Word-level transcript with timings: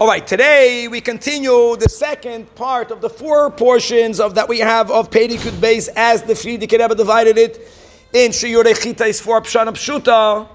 All 0.00 0.08
right, 0.08 0.26
today 0.26 0.88
we 0.88 1.00
continue 1.02 1.76
the 1.76 1.88
second 1.88 2.52
part 2.54 2.90
of 2.90 3.02
the 3.02 3.10
four 3.10 3.50
portions 3.50 4.20
of 4.20 4.34
that 4.34 4.48
we 4.48 4.58
have 4.58 4.90
of 4.90 5.10
Perek 5.10 5.38
Yud 5.38 5.60
Beis 5.60 5.88
as 5.94 6.22
the 6.22 6.32
Frierdiker 6.32 6.80
Rebbe 6.80 6.94
divided 6.94 7.36
it 7.36 7.68
in 8.14 8.30
Shiur 8.30 8.64
Chitas 8.64 9.20
for 9.20 9.40
Pshana 9.42 9.68
Pshuta. 9.68 10.48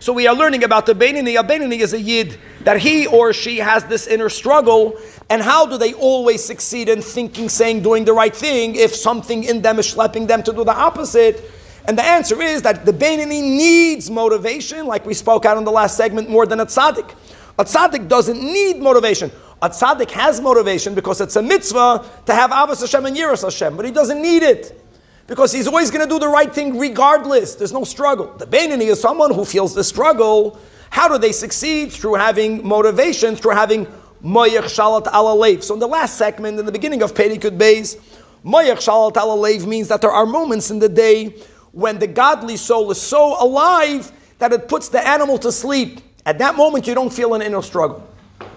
So 0.00 0.12
we 0.12 0.26
are 0.28 0.34
learning 0.34 0.64
about 0.64 0.84
the 0.84 0.92
Beinani. 0.92 1.40
A 1.40 1.42
Beinani 1.42 1.80
is 1.80 1.94
a 1.94 2.00
Yid 2.00 2.38
that 2.60 2.78
he 2.78 3.06
or 3.06 3.32
she 3.32 3.56
has 3.56 3.84
this 3.84 4.06
inner 4.06 4.28
struggle, 4.28 4.96
and 5.30 5.42
how 5.42 5.64
do 5.64 5.78
they 5.78 5.94
always 5.94 6.44
succeed 6.44 6.90
in 6.90 7.00
thinking, 7.00 7.48
saying, 7.48 7.82
doing 7.82 8.04
the 8.04 8.12
right 8.12 8.36
thing 8.36 8.76
if 8.76 8.94
something 8.94 9.44
in 9.44 9.62
them 9.62 9.78
is 9.78 9.92
schlepping 9.92 10.28
them 10.28 10.42
to 10.42 10.52
do 10.52 10.62
the 10.62 10.74
opposite? 10.74 11.50
And 11.86 11.98
the 11.98 12.04
answer 12.04 12.40
is 12.40 12.62
that 12.62 12.84
the 12.84 12.92
Beinani 12.92 13.40
needs 13.42 14.10
motivation, 14.10 14.86
like 14.86 15.04
we 15.04 15.14
spoke 15.14 15.46
out 15.46 15.56
in 15.56 15.64
the 15.64 15.72
last 15.72 15.96
segment, 15.96 16.28
more 16.28 16.44
than 16.46 16.60
a 16.60 16.66
tzaddik. 16.66 17.10
A 17.58 17.64
tzaddik 17.64 18.08
doesn't 18.08 18.42
need 18.42 18.80
motivation. 18.80 19.30
A 19.62 19.68
tzaddik 19.68 20.10
has 20.10 20.40
motivation 20.40 20.94
because 20.94 21.20
it's 21.20 21.36
a 21.36 21.42
mitzvah 21.42 22.04
to 22.26 22.34
have 22.34 22.50
Ahavas 22.50 22.80
Hashem 22.80 23.06
and 23.06 23.16
Yiras 23.16 23.42
Hashem, 23.42 23.76
but 23.76 23.84
he 23.84 23.92
doesn't 23.92 24.20
need 24.20 24.42
it 24.42 24.80
because 25.26 25.52
he's 25.52 25.66
always 25.66 25.90
going 25.90 26.06
to 26.06 26.12
do 26.12 26.18
the 26.18 26.28
right 26.28 26.52
thing 26.52 26.78
regardless. 26.78 27.54
There's 27.54 27.72
no 27.72 27.84
struggle. 27.84 28.34
The 28.36 28.46
Beinani 28.46 28.86
is 28.86 29.00
someone 29.00 29.32
who 29.32 29.44
feels 29.44 29.74
the 29.74 29.84
struggle. 29.84 30.58
How 30.90 31.08
do 31.08 31.16
they 31.16 31.32
succeed? 31.32 31.92
Through 31.92 32.14
having 32.14 32.66
motivation, 32.66 33.36
through 33.36 33.52
having 33.52 33.86
Moyach 34.22 34.64
Shalat 34.64 35.12
Ala 35.12 35.62
So 35.62 35.74
in 35.74 35.80
the 35.80 35.88
last 35.88 36.16
segment, 36.16 36.58
in 36.58 36.66
the 36.66 36.72
beginning 36.72 37.02
of 37.02 37.14
Perek 37.14 37.40
Yud 37.40 37.58
Beis, 37.58 38.00
Moyach 38.44 38.78
Shalat 38.78 39.16
Ala 39.16 39.66
means 39.66 39.88
that 39.88 40.00
there 40.00 40.10
are 40.10 40.26
moments 40.26 40.70
in 40.70 40.78
the 40.78 40.88
day 40.88 41.36
when 41.72 41.98
the 41.98 42.06
godly 42.06 42.56
soul 42.56 42.90
is 42.90 43.00
so 43.00 43.42
alive 43.42 44.12
that 44.38 44.52
it 44.52 44.68
puts 44.68 44.88
the 44.88 45.06
animal 45.06 45.38
to 45.38 45.50
sleep. 45.50 46.00
At 46.26 46.38
that 46.38 46.56
moment, 46.56 46.86
you 46.86 46.94
don't 46.94 47.12
feel 47.12 47.34
an 47.34 47.42
inner 47.42 47.62
struggle. 47.62 48.08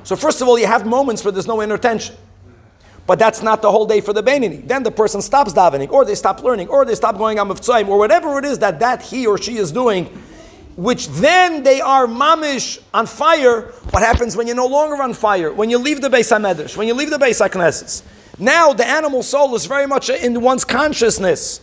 So 0.04 0.16
first 0.16 0.42
of 0.42 0.48
all, 0.48 0.58
you 0.58 0.68
have 0.68 0.86
moments 0.86 1.24
where 1.24 1.32
there's 1.32 1.48
no 1.48 1.62
inner 1.62 1.78
tension. 1.78 2.16
But 3.06 3.20
that's 3.20 3.42
not 3.42 3.62
the 3.62 3.72
whole 3.72 3.86
day 3.86 4.02
for 4.02 4.14
the 4.14 4.22
Beinani. 4.22 4.68
Then 4.68 4.84
the 4.84 4.92
person 4.92 5.22
stops 5.22 5.54
davening, 5.54 5.92
or 5.92 6.04
they 6.04 6.16
stop 6.16 6.44
learning, 6.44 6.68
or 6.68 6.86
they 6.86 6.96
stop 6.96 7.18
going 7.18 7.40
on 7.40 7.48
Mivtzoim, 7.48 7.88
or 7.88 7.98
whatever 7.98 8.38
it 8.38 8.46
is 8.46 8.60
that, 8.60 8.80
that 8.80 9.02
he 9.02 9.26
or 9.26 9.38
she 9.38 9.58
is 9.58 9.72
doing, 9.72 10.06
which 10.76 11.08
then 11.10 11.64
they 11.64 11.82
are 11.82 12.06
mamish 12.06 12.80
on 12.94 13.06
fire. 13.06 13.62
What 13.92 14.04
happens 14.04 14.36
when 14.36 14.46
you're 14.46 14.56
no 14.56 14.68
longer 14.68 15.02
on 15.02 15.14
fire? 15.14 15.52
When 15.54 15.70
you 15.70 15.78
leave 15.78 16.02
the 16.02 16.10
Beis 16.10 16.32
HaMedrash, 16.32 16.76
when 16.78 16.88
you 16.88 16.94
leave 16.94 17.10
the 17.10 17.18
Beis 17.18 17.46
HaKnesses. 17.46 18.04
Now 18.40 18.74
the 18.74 18.86
animal 18.86 19.24
soul 19.24 19.56
is 19.56 19.66
very 19.66 19.88
much 19.88 20.10
in 20.10 20.40
one's 20.42 20.64
consciousness. 20.64 21.62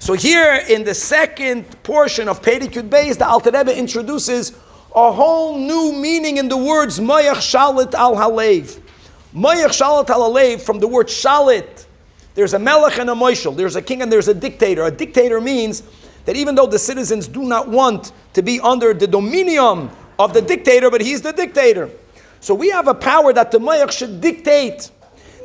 So 0.00 0.14
here 0.14 0.64
in 0.68 0.82
the 0.82 0.94
second 0.94 1.82
portion 1.82 2.26
of 2.28 2.42
Perek 2.42 2.72
Yud 2.72 2.88
Beis, 2.88 3.18
the 3.18 3.28
Alter 3.28 3.50
Rebbe 3.52 3.76
introduces 3.76 4.58
a 4.94 5.12
whole 5.12 5.56
new 5.56 5.92
meaning 5.92 6.38
in 6.38 6.48
the 6.48 6.56
words 6.56 6.98
Mayach 6.98 7.36
Shalit 7.36 7.94
al 7.94 8.16
Halev. 8.16 8.80
Mayach 9.34 9.68
Shalit 9.68 10.10
al 10.10 10.32
Halev 10.32 10.60
from 10.60 10.80
the 10.80 10.88
word 10.88 11.06
Shalit. 11.06 11.86
There's 12.34 12.54
a 12.54 12.58
Melech 12.58 12.98
and 12.98 13.10
a 13.10 13.14
Moishel. 13.14 13.56
There's 13.56 13.76
a 13.76 13.82
king 13.82 14.02
and 14.02 14.10
there's 14.10 14.28
a 14.28 14.34
dictator. 14.34 14.84
A 14.84 14.90
dictator 14.90 15.40
means 15.40 15.84
that 16.24 16.36
even 16.36 16.54
though 16.54 16.66
the 16.66 16.78
citizens 16.78 17.28
do 17.28 17.42
not 17.42 17.68
want 17.68 18.12
to 18.34 18.42
be 18.42 18.60
under 18.60 18.92
the 18.92 19.06
dominion 19.06 19.90
of 20.18 20.34
the 20.34 20.42
dictator, 20.42 20.90
but 20.90 21.00
he's 21.00 21.22
the 21.22 21.32
dictator. 21.32 21.90
So 22.40 22.54
we 22.54 22.70
have 22.70 22.88
a 22.88 22.94
power 22.94 23.32
that 23.32 23.50
the 23.50 23.58
Mayach 23.58 23.92
should 23.92 24.20
dictate. 24.20 24.90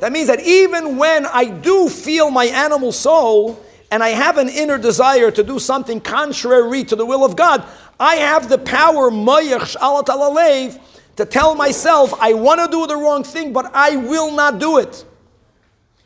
That 0.01 0.11
means 0.11 0.27
that 0.27 0.41
even 0.41 0.97
when 0.97 1.25
I 1.27 1.45
do 1.45 1.87
feel 1.89 2.31
my 2.31 2.45
animal 2.45 2.91
soul, 2.91 3.63
and 3.91 4.03
I 4.03 4.09
have 4.09 4.37
an 4.37 4.49
inner 4.49 4.77
desire 4.77 5.31
to 5.31 5.43
do 5.43 5.59
something 5.59 6.01
contrary 6.01 6.83
to 6.85 6.95
the 6.95 7.05
will 7.05 7.23
of 7.23 7.35
God, 7.35 7.63
I 7.99 8.15
have 8.17 8.49
the 8.49 8.57
power, 8.57 9.09
to 9.09 11.25
tell 11.25 11.55
myself, 11.55 12.13
I 12.19 12.33
want 12.33 12.59
to 12.59 12.67
do 12.67 12.87
the 12.87 12.95
wrong 12.95 13.23
thing, 13.23 13.53
but 13.53 13.73
I 13.73 13.95
will 13.95 14.31
not 14.31 14.59
do 14.59 14.79
it. 14.79 15.05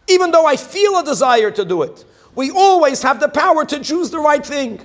Even 0.08 0.32
though 0.32 0.46
I 0.46 0.56
feel 0.56 1.00
a 1.00 1.04
desire 1.04 1.52
to 1.52 1.66
do 1.66 1.84
it. 1.84 2.06
We 2.36 2.52
always 2.52 3.02
have 3.02 3.20
the 3.20 3.30
power 3.30 3.66
to 3.66 3.80
choose 3.80 4.12
the 4.12 4.20
right 4.20 4.46
thing. 4.46 4.80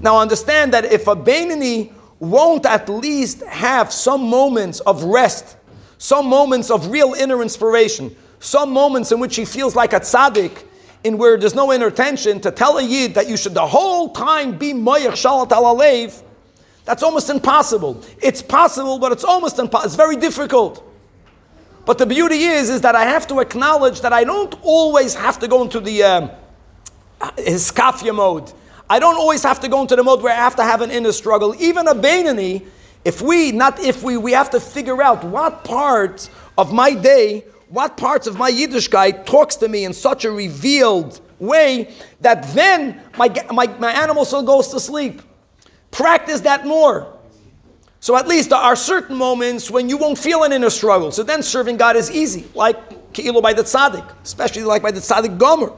Now 0.00 0.18
understand 0.18 0.72
that 0.72 0.84
if 0.84 1.08
a 1.08 1.16
Beinani 1.16 1.92
won't 2.20 2.66
at 2.66 2.88
least 2.88 3.42
have 3.44 3.92
some 3.92 4.28
moments 4.28 4.80
of 4.80 5.04
rest, 5.04 5.56
some 5.98 6.26
moments 6.26 6.70
of 6.70 6.90
real 6.90 7.14
inner 7.14 7.42
inspiration, 7.42 8.14
some 8.38 8.70
moments 8.70 9.10
in 9.10 9.18
which 9.18 9.34
he 9.34 9.44
feels 9.44 9.74
like 9.74 9.92
a 9.92 10.00
tzaddik, 10.00 10.64
in 11.04 11.18
where 11.18 11.36
there's 11.36 11.54
no 11.54 11.72
inner 11.72 11.90
tension, 11.90 12.40
to 12.40 12.50
tell 12.50 12.78
a 12.78 12.82
yid 12.82 13.14
that 13.14 13.28
you 13.28 13.36
should 13.36 13.54
the 13.54 13.66
whole 13.66 14.10
time 14.10 14.58
be 14.58 14.72
moyach 14.72 15.12
shalat 15.12 15.52
al 15.52 15.76
that's 16.88 17.02
almost 17.02 17.28
impossible. 17.28 18.02
It's 18.22 18.40
possible, 18.40 18.98
but 18.98 19.12
it's 19.12 19.22
almost 19.22 19.58
impossible. 19.58 19.84
It's 19.84 19.94
very 19.94 20.16
difficult. 20.16 20.82
But 21.84 21.98
the 21.98 22.06
beauty 22.06 22.44
is, 22.44 22.70
is 22.70 22.80
that 22.80 22.94
I 22.94 23.04
have 23.04 23.26
to 23.26 23.40
acknowledge 23.40 24.00
that 24.00 24.14
I 24.14 24.24
don't 24.24 24.54
always 24.62 25.14
have 25.14 25.38
to 25.40 25.48
go 25.48 25.62
into 25.62 25.80
the 25.80 26.02
um, 26.02 26.30
hiskafia 27.20 28.14
mode. 28.14 28.50
I 28.88 28.98
don't 28.98 29.16
always 29.16 29.42
have 29.42 29.60
to 29.60 29.68
go 29.68 29.82
into 29.82 29.96
the 29.96 30.02
mode 30.02 30.22
where 30.22 30.32
I 30.32 30.36
have 30.36 30.56
to 30.56 30.62
have 30.62 30.80
an 30.80 30.90
inner 30.90 31.12
struggle. 31.12 31.54
Even 31.58 31.88
a 31.88 31.94
Beinani, 31.94 32.66
if 33.04 33.20
we, 33.20 33.52
not 33.52 33.78
if 33.80 34.02
we, 34.02 34.16
we 34.16 34.32
have 34.32 34.48
to 34.48 34.58
figure 34.58 35.02
out 35.02 35.22
what 35.24 35.64
part 35.64 36.30
of 36.56 36.72
my 36.72 36.94
day 36.94 37.44
what 37.70 37.96
parts 37.96 38.26
of 38.26 38.36
my 38.36 38.50
Yiddishkeit 38.50 39.26
talks 39.26 39.56
to 39.56 39.68
me 39.68 39.84
in 39.84 39.92
such 39.92 40.24
a 40.24 40.30
revealed 40.30 41.20
way 41.38 41.94
that 42.20 42.42
then 42.54 43.00
my, 43.16 43.28
my, 43.52 43.66
my 43.78 43.92
animal 43.92 44.24
soul 44.24 44.42
goes 44.42 44.68
to 44.68 44.80
sleep. 44.80 45.22
Practice 45.90 46.40
that 46.40 46.66
more. 46.66 47.14
So 48.00 48.16
at 48.16 48.28
least 48.28 48.50
there 48.50 48.58
are 48.58 48.76
certain 48.76 49.16
moments 49.16 49.70
when 49.70 49.88
you 49.88 49.96
won't 49.96 50.18
feel 50.18 50.44
an 50.44 50.52
inner 50.52 50.70
struggle. 50.70 51.10
So 51.10 51.22
then 51.22 51.42
serving 51.42 51.76
God 51.76 51.96
is 51.96 52.10
easy, 52.10 52.46
like 52.54 53.12
Kilo 53.12 53.40
by 53.40 53.52
the 53.52 53.62
Tzaddik, 53.62 54.08
especially 54.22 54.62
like 54.62 54.82
by 54.82 54.90
the 54.90 55.00
Tzaddik 55.00 55.36
Gomer. 55.38 55.72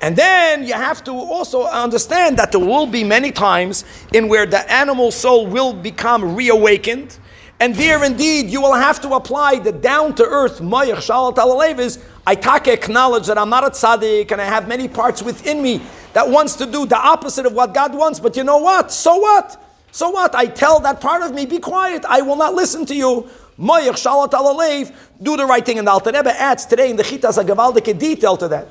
And 0.00 0.16
then 0.16 0.66
you 0.66 0.72
have 0.72 1.04
to 1.04 1.12
also 1.12 1.66
understand 1.66 2.36
that 2.38 2.50
there 2.50 2.60
will 2.60 2.86
be 2.86 3.04
many 3.04 3.30
times 3.30 3.84
in 4.12 4.26
where 4.26 4.46
the 4.46 4.70
animal 4.72 5.12
soul 5.12 5.46
will 5.46 5.72
become 5.72 6.34
reawakened 6.34 7.18
and 7.62 7.76
there 7.76 8.02
indeed 8.02 8.50
you 8.50 8.60
will 8.60 8.74
have 8.74 9.00
to 9.00 9.10
apply 9.14 9.60
the 9.60 9.70
down 9.70 10.16
to 10.16 10.24
earth 10.24 10.58
mayach 10.58 10.96
shalat 10.96 11.36
alalevis. 11.36 12.02
I 12.26 12.34
take 12.34 12.66
acknowledge 12.66 13.28
that 13.28 13.38
I'm 13.38 13.50
not 13.50 13.62
a 13.62 13.70
tzaddik 13.70 14.32
and 14.32 14.40
I 14.40 14.46
have 14.46 14.66
many 14.66 14.88
parts 14.88 15.22
within 15.22 15.62
me 15.62 15.80
that 16.12 16.28
wants 16.28 16.56
to 16.56 16.66
do 16.66 16.86
the 16.86 16.98
opposite 16.98 17.46
of 17.46 17.52
what 17.52 17.72
God 17.72 17.94
wants. 17.94 18.18
But 18.18 18.36
you 18.36 18.42
know 18.42 18.56
what? 18.56 18.90
So 18.90 19.16
what? 19.16 19.64
So 19.92 20.10
what? 20.10 20.34
I 20.34 20.46
tell 20.46 20.80
that 20.80 21.00
part 21.00 21.22
of 21.22 21.36
me, 21.36 21.46
be 21.46 21.60
quiet. 21.60 22.04
I 22.04 22.20
will 22.20 22.34
not 22.34 22.52
listen 22.54 22.84
to 22.86 22.96
you. 22.96 23.30
Mayach 23.60 23.94
shalat 23.94 24.30
alalev, 24.30 24.92
do 25.22 25.36
the 25.36 25.46
right 25.46 25.64
thing. 25.64 25.78
And 25.78 25.86
the 25.86 25.92
Alter 25.92 26.10
Rebbe 26.10 26.32
adds 26.40 26.66
today 26.66 26.90
in 26.90 26.96
the 26.96 27.04
Chitas 27.04 27.38
a 27.38 27.44
gavaldike 27.44 27.96
detail 27.96 28.36
to 28.38 28.48
that. 28.48 28.66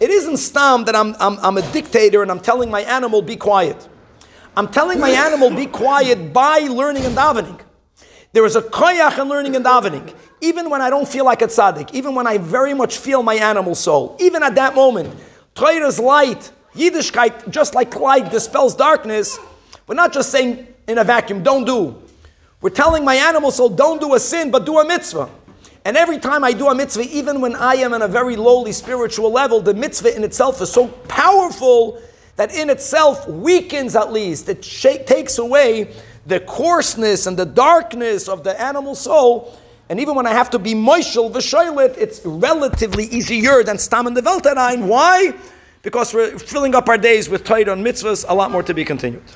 It 0.00 0.10
isn't 0.10 0.36
stam 0.36 0.84
that 0.84 0.94
I'm, 0.94 1.16
I'm, 1.18 1.38
I'm 1.38 1.56
a 1.56 1.72
dictator 1.72 2.20
and 2.20 2.30
I'm 2.30 2.40
telling 2.40 2.70
my 2.70 2.82
animal, 2.82 3.22
be 3.22 3.36
quiet. 3.36 3.88
I'm 4.54 4.68
telling 4.68 5.00
my 5.00 5.08
animal, 5.08 5.48
be 5.48 5.64
quiet 5.64 6.34
by 6.34 6.58
learning 6.58 7.06
and 7.06 7.16
davening. 7.16 7.63
There 8.34 8.44
is 8.44 8.56
a 8.56 8.62
koyach 8.62 9.22
in 9.22 9.28
learning 9.28 9.54
and 9.54 9.64
davening. 9.64 10.12
Even 10.40 10.68
when 10.68 10.82
I 10.82 10.90
don't 10.90 11.06
feel 11.06 11.24
like 11.24 11.40
a 11.40 11.46
tzaddik, 11.46 11.94
even 11.94 12.16
when 12.16 12.26
I 12.26 12.36
very 12.36 12.74
much 12.74 12.98
feel 12.98 13.22
my 13.22 13.36
animal 13.36 13.76
soul, 13.76 14.16
even 14.18 14.42
at 14.42 14.56
that 14.56 14.74
moment, 14.74 15.14
Torah's 15.54 16.00
light, 16.00 16.50
Yiddishkeit, 16.74 17.48
just 17.50 17.76
like 17.76 17.94
light 17.94 18.32
dispels 18.32 18.74
darkness, 18.74 19.38
we're 19.86 19.94
not 19.94 20.12
just 20.12 20.32
saying 20.32 20.66
in 20.88 20.98
a 20.98 21.04
vacuum, 21.04 21.44
don't 21.44 21.64
do. 21.64 21.94
We're 22.60 22.70
telling 22.70 23.04
my 23.04 23.14
animal 23.14 23.52
soul, 23.52 23.68
don't 23.68 24.00
do 24.00 24.14
a 24.14 24.18
sin, 24.18 24.50
but 24.50 24.66
do 24.66 24.80
a 24.80 24.84
mitzvah. 24.84 25.30
And 25.84 25.96
every 25.96 26.18
time 26.18 26.42
I 26.42 26.52
do 26.52 26.66
a 26.66 26.74
mitzvah, 26.74 27.04
even 27.16 27.40
when 27.40 27.54
I 27.54 27.74
am 27.74 27.94
on 27.94 28.02
a 28.02 28.08
very 28.08 28.34
lowly 28.34 28.72
spiritual 28.72 29.30
level, 29.30 29.60
the 29.60 29.74
mitzvah 29.74 30.16
in 30.16 30.24
itself 30.24 30.60
is 30.60 30.72
so 30.72 30.88
powerful 31.06 32.02
that 32.34 32.52
in 32.52 32.68
itself 32.68 33.28
weakens 33.28 33.94
at 33.94 34.12
least. 34.12 34.48
It 34.48 34.64
sh- 34.64 35.04
takes 35.06 35.38
away 35.38 35.94
the 36.26 36.40
coarseness 36.40 37.26
and 37.26 37.36
the 37.36 37.46
darkness 37.46 38.28
of 38.28 38.44
the 38.44 38.60
animal 38.60 38.94
soul. 38.94 39.58
And 39.88 40.00
even 40.00 40.14
when 40.14 40.26
I 40.26 40.32
have 40.32 40.50
to 40.50 40.58
be 40.58 40.74
moishel 40.74 41.30
v'shoilet, 41.30 41.98
it's 41.98 42.24
relatively 42.24 43.04
easier 43.04 43.62
than 43.62 43.78
stam 43.78 44.06
and 44.06 44.16
the 44.16 44.22
velterein. 44.22 44.86
Why? 44.86 45.34
Because 45.82 46.14
we're 46.14 46.38
filling 46.38 46.74
up 46.74 46.88
our 46.88 46.96
days 46.96 47.28
with 47.28 47.44
Torah 47.44 47.72
and 47.72 47.84
mitzvahs, 47.84 48.24
a 48.28 48.34
lot 48.34 48.50
more 48.50 48.62
to 48.62 48.72
be 48.72 48.84
continued. 48.84 49.24